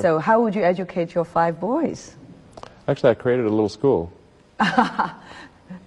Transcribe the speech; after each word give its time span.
So 0.00 0.18
how 0.18 0.42
would 0.42 0.54
you 0.54 0.62
educate 0.62 1.14
your 1.14 1.24
five 1.24 1.60
boys? 1.60 2.14
Actually, 2.86 3.10
I 3.10 3.14
created 3.14 3.46
a 3.46 3.50
little 3.50 3.68
school. 3.68 4.12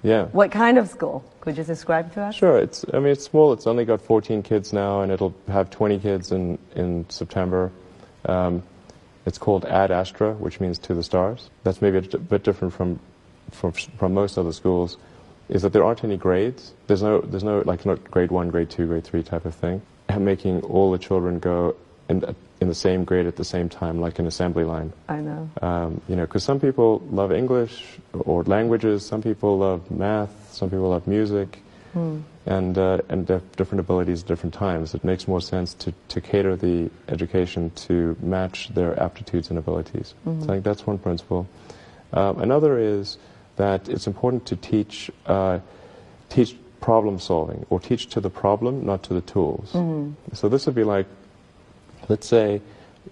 yeah. 0.04 0.26
What 0.32 0.52
kind 0.52 0.78
of 0.78 0.90
school? 0.90 1.24
Could 1.42 1.58
you 1.58 1.64
describe 1.64 2.14
to 2.14 2.22
us? 2.24 2.36
Sure. 2.36 2.58
It's. 2.58 2.84
I 2.94 3.00
mean, 3.00 3.12
it's 3.12 3.26
small. 3.26 3.54
It's 3.54 3.68
only 3.68 3.86
got 3.86 4.02
14 4.02 4.44
kids 4.44 4.74
now, 4.74 5.02
and 5.02 5.12
it'll 5.12 5.34
have 5.48 5.70
20 5.70 6.00
kids 6.00 6.32
in 6.32 6.58
in 6.76 7.10
September. 7.10 7.72
Um, 8.26 8.64
it's 9.26 9.38
called 9.38 9.66
Ad 9.66 9.92
Astra, 9.92 10.34
which 10.34 10.60
means 10.60 10.80
to 10.80 10.94
the 10.94 11.04
stars. 11.04 11.50
That's 11.64 11.82
maybe 11.82 11.98
a 11.98 12.18
bit 12.18 12.44
different 12.44 12.74
from, 12.74 13.00
from 13.52 13.72
from 13.72 14.14
most 14.14 14.38
other 14.38 14.54
schools. 14.54 14.98
Is 15.50 15.62
that 15.62 15.72
there 15.72 15.84
aren't 15.84 16.04
any 16.04 16.18
grades. 16.18 16.74
There's 16.88 17.04
no 17.04 17.22
there's 17.22 17.44
no 17.44 17.62
like 17.66 17.86
not 17.86 18.04
grade 18.10 18.32
one, 18.32 18.50
grade 18.50 18.70
two, 18.70 18.88
grade 18.88 19.04
three 19.04 19.24
type 19.24 19.46
of 19.46 19.54
thing. 19.56 19.82
And 20.10 20.24
making 20.26 20.62
all 20.62 20.92
the 20.92 20.98
children 20.98 21.40
go 21.40 21.76
in 22.10 22.36
in 22.60 22.68
the 22.68 22.76
same 22.76 23.04
grade 23.04 23.28
at 23.28 23.36
the 23.36 23.46
same 23.46 23.70
time, 23.70 24.00
like 24.02 24.18
an 24.20 24.26
assembly 24.28 24.64
line. 24.64 24.92
I 25.08 25.18
know. 25.18 25.50
Um, 25.62 26.02
you 26.08 26.16
know, 26.16 26.24
because 26.24 26.44
some 26.44 26.60
people 26.60 27.02
love 27.12 27.32
English 27.32 27.84
or 28.14 28.44
languages, 28.44 29.06
some 29.06 29.22
people 29.22 29.60
love 29.60 29.92
math, 29.92 30.54
some 30.54 30.70
people 30.70 30.90
love 30.90 31.06
music, 31.08 31.62
and 32.46 32.78
uh, 32.78 33.00
and 33.10 33.28
they 33.28 33.36
have 33.36 33.56
different 33.56 33.80
abilities 33.80 34.22
at 34.22 34.28
different 34.28 34.54
times. 34.54 34.94
It 34.96 35.04
makes 35.04 35.28
more 35.28 35.42
sense 35.42 35.74
to, 35.76 35.94
to 36.10 36.22
cater 36.22 36.56
the 36.56 36.90
education 37.10 37.72
to 37.88 38.16
match 38.22 38.70
their 38.70 38.98
aptitudes 39.00 39.50
and 39.50 39.60
abilities. 39.60 40.14
So 40.26 40.32
I 40.44 40.46
think 40.54 40.64
that's 40.64 40.86
one 40.88 40.98
principle. 40.98 41.48
Um, 42.14 42.40
another 42.40 42.78
is 42.80 43.18
that 43.58 43.90
it's 43.90 44.08
important 44.08 44.46
to 44.48 44.56
teach 44.56 45.12
uh, 45.26 45.60
teach 46.30 46.56
problem 46.80 47.20
solving 47.20 47.66
or 47.70 47.80
teach 47.80 48.08
to 48.08 48.22
the 48.22 48.30
problem, 48.30 48.86
not 48.86 49.04
to 49.04 49.14
the 49.14 49.22
tools. 49.22 49.72
So 50.34 50.48
this 50.50 50.66
would 50.66 50.76
be 50.76 50.84
like 50.84 51.06
let's 52.10 52.28
say 52.28 52.62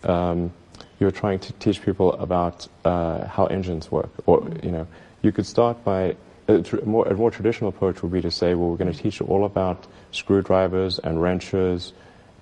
um, 0.03 0.51
you're 0.99 1.11
trying 1.11 1.39
to 1.39 1.53
teach 1.53 1.81
people 1.81 2.13
about 2.13 2.67
uh, 2.83 3.25
how 3.27 3.45
engines 3.45 3.91
work, 3.91 4.09
or 4.25 4.47
you 4.63 4.71
know, 4.71 4.87
you 5.21 5.31
could 5.31 5.45
start 5.45 5.83
by 5.83 6.15
a, 6.47 6.61
tr- 6.61 6.83
more, 6.85 7.07
a 7.07 7.13
more 7.13 7.31
traditional 7.31 7.69
approach 7.69 8.01
would 8.03 8.11
be 8.11 8.21
to 8.21 8.31
say, 8.31 8.53
well, 8.53 8.69
we're 8.69 8.77
going 8.77 8.91
to 8.91 8.97
teach 8.97 9.19
you 9.19 9.25
all 9.25 9.45
about 9.45 9.87
screwdrivers 10.11 10.99
and 10.99 11.21
wrenches, 11.21 11.93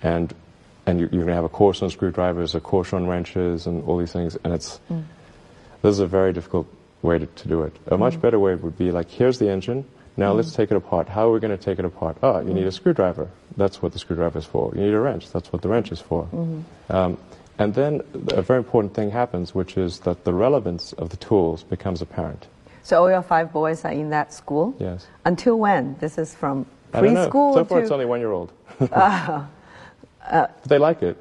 and 0.01 0.33
and 0.85 0.99
you, 0.99 1.05
you're 1.11 1.21
going 1.21 1.27
to 1.27 1.35
have 1.35 1.45
a 1.45 1.49
course 1.49 1.81
on 1.81 1.89
screwdrivers, 1.89 2.55
a 2.55 2.59
course 2.59 2.93
on 2.93 3.07
wrenches, 3.07 3.67
and 3.67 3.83
all 3.85 3.97
these 3.97 4.11
things, 4.11 4.37
and 4.43 4.53
it's 4.53 4.79
this 5.81 5.91
is 5.91 5.99
a 5.99 6.07
very 6.07 6.33
difficult 6.33 6.67
way 7.03 7.19
to, 7.19 7.25
to 7.25 7.47
do 7.47 7.61
it. 7.63 7.75
A 7.87 7.97
much 7.97 8.15
mm. 8.15 8.21
better 8.21 8.39
way 8.39 8.55
would 8.55 8.77
be 8.77 8.91
like, 8.91 9.09
here's 9.09 9.37
the 9.37 9.49
engine. 9.49 9.85
Now 10.17 10.33
mm. 10.33 10.37
let's 10.37 10.53
take 10.53 10.71
it 10.71 10.77
apart. 10.77 11.09
How 11.09 11.29
are 11.29 11.31
we 11.31 11.39
going 11.39 11.55
to 11.55 11.63
take 11.63 11.77
it 11.77 11.85
apart? 11.85 12.17
Oh, 12.23 12.39
you 12.39 12.53
need 12.53 12.65
a 12.65 12.69
mm. 12.69 12.73
screwdriver. 12.73 13.29
That's 13.57 13.81
what 13.81 13.93
the 13.93 13.99
screwdriver 13.99 14.39
is 14.39 14.45
for. 14.45 14.71
You 14.73 14.81
need 14.81 14.93
a 14.93 14.99
wrench. 14.99 15.31
That's 15.31 15.51
what 15.51 15.61
the 15.61 15.69
wrench 15.69 15.91
is 15.91 15.99
for. 15.99 16.23
Mm-hmm. 16.23 16.95
Um, 16.95 17.17
and 17.59 17.73
then 17.75 18.01
a 18.29 18.41
very 18.41 18.57
important 18.57 18.95
thing 18.95 19.11
happens, 19.11 19.53
which 19.53 19.77
is 19.77 19.99
that 19.99 20.23
the 20.23 20.33
relevance 20.33 20.93
of 20.93 21.09
the 21.09 21.17
tools 21.17 21.63
becomes 21.63 22.01
apparent. 22.01 22.47
So 22.81 23.01
all 23.01 23.09
your 23.09 23.21
five 23.21 23.53
boys 23.53 23.85
are 23.85 23.91
in 23.91 24.09
that 24.09 24.33
school? 24.33 24.75
Yes. 24.79 25.07
Until 25.23 25.59
when? 25.59 25.95
This 25.99 26.17
is 26.17 26.33
from 26.33 26.65
I 26.93 27.01
don't 27.01 27.13
know. 27.13 27.29
preschool 27.29 27.53
So 27.53 27.65
far, 27.65 27.77
to... 27.79 27.83
it's 27.83 27.91
only 27.91 28.05
one 28.05 28.19
year 28.19 28.31
old. 28.31 28.51
Ah. 28.91 29.47
But 30.31 30.63
they 30.63 30.77
like 30.77 31.03
it. 31.03 31.17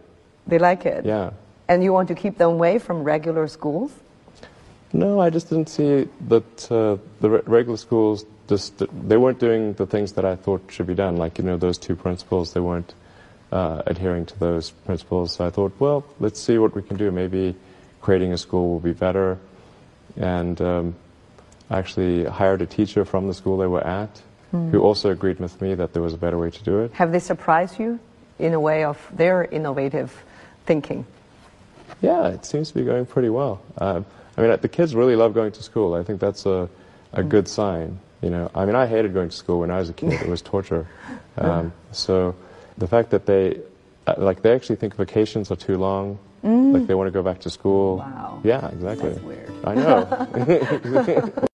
They 0.47 0.59
like 0.59 0.87
it? 0.87 1.05
Yeah. 1.05 1.31
And 1.69 1.83
you 1.83 1.93
want 1.93 2.07
to 2.09 2.15
keep 2.15 2.39
them 2.39 2.51
away 2.51 2.79
from 2.79 3.03
regular 3.03 3.49
schools? 3.49 3.93
No, 4.93 5.21
I 5.21 5.31
just 5.31 5.49
didn't 5.49 5.69
see 5.69 6.09
that 6.29 6.71
uh, 6.71 6.99
the 7.21 7.31
re- 7.31 7.43
regular 7.47 7.79
schools 7.79 8.27
just 8.49 8.83
they 9.09 9.17
weren't 9.17 9.39
doing 9.39 9.73
the 9.75 9.87
things 9.87 10.13
that 10.13 10.25
I 10.25 10.37
thought 10.37 10.63
should 10.69 10.87
be 10.87 10.95
done. 10.95 11.17
Like 11.17 11.39
you 11.39 11.45
know 11.45 11.57
those 11.57 11.79
two 11.79 11.97
principles, 11.97 12.53
they 12.53 12.61
weren't 12.61 12.93
uh, 13.51 13.83
adhering 13.87 14.27
to 14.27 14.39
those 14.39 14.71
principles. 14.71 15.33
So 15.33 15.47
I 15.47 15.51
thought, 15.51 15.73
well, 15.79 16.05
let's 16.21 16.41
see 16.41 16.59
what 16.59 16.75
we 16.75 16.83
can 16.83 16.97
do. 16.97 17.11
Maybe 17.11 17.55
creating 18.01 18.33
a 18.33 18.39
school 18.39 18.69
will 18.71 18.81
be 18.81 18.93
better. 18.93 19.39
And 20.17 20.61
um, 20.61 20.95
I 21.71 21.79
actually 21.79 22.25
hired 22.25 22.61
a 22.61 22.67
teacher 22.67 23.05
from 23.05 23.29
the 23.29 23.35
school 23.35 23.57
they 23.57 23.67
were 23.67 23.87
at, 23.87 24.21
who 24.51 24.81
also 24.81 25.11
agreed 25.11 25.41
with 25.41 25.63
me 25.63 25.75
that 25.75 25.95
there 25.95 26.03
was 26.03 26.13
a 26.13 26.19
better 26.19 26.37
way 26.37 26.51
to 26.51 26.63
do 26.63 26.81
it. 26.81 26.93
Have 26.93 27.13
they 27.13 27.19
surprised 27.19 27.79
you 27.79 27.99
in 28.39 28.53
a 28.53 28.61
way 28.61 28.85
of 28.85 28.99
their 29.15 29.45
innovative 29.45 30.13
thinking? 30.67 31.07
Yeah, 32.01 32.29
it 32.29 32.45
seems 32.45 32.69
to 32.69 32.75
be 32.75 32.85
going 32.85 33.07
pretty 33.07 33.29
well. 33.29 33.61
Um, 33.79 34.07
I 34.37 34.43
mean, 34.43 34.57
the 34.61 34.69
kids 34.69 34.95
really 34.95 35.17
love 35.17 35.35
going 35.35 35.53
to 35.53 35.63
school. 35.63 35.95
I 35.95 36.03
think 36.03 36.21
that's 36.21 36.47
a, 36.47 36.69
a 37.13 37.23
good 37.23 37.49
sign. 37.49 38.01
You 38.23 38.31
know, 38.31 38.51
I 38.55 38.65
mean, 38.65 38.77
I 38.77 38.87
hated 38.87 39.13
going 39.13 39.29
to 39.29 39.37
school 39.37 39.61
when 39.61 39.71
I 39.71 39.79
was 39.79 39.91
a 39.91 39.93
kid. 39.93 40.13
It 40.13 40.29
was 40.29 40.43
torture. 40.53 40.87
Um, 41.37 41.73
so 41.91 42.35
the 42.79 42.87
fact 42.87 43.11
that 43.11 43.27
they, 43.27 43.61
uh, 44.07 44.15
like, 44.17 44.43
they 44.43 44.53
actually 44.53 44.77
think 44.77 44.97
vacations 44.97 45.51
are 45.51 45.57
too 45.57 45.77
long. 45.77 46.19
Like 46.43 46.89
they 46.89 46.95
want 46.95 47.07
to 47.07 47.13
go 47.13 47.23
back 47.23 47.41
to 47.41 47.51
school. 47.51 47.99
Wow. 47.99 48.41
Yeah, 48.43 48.67
exactly. 48.69 49.11
That's 49.11 49.23
weird. 49.23 49.53
I 49.65 49.75
know. 49.75 51.33